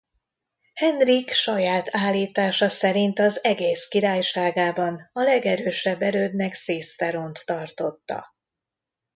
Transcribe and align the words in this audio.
Henrik 0.73 1.31
saját 1.31 1.87
állítása 1.91 2.69
szerint 2.69 3.19
az 3.19 3.43
egész 3.43 3.87
királyságában 3.87 5.09
a 5.13 5.21
legerősebb 5.21 6.01
erődnek 6.01 6.53
Sisteront 6.53 7.45
tartotta. 7.45 8.35